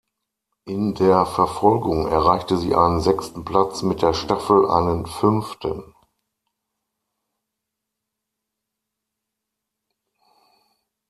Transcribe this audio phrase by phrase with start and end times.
[0.65, 5.93] In der Verfolgung erreichte sie einen sechsten Platz, mit der Staffel einen fünften.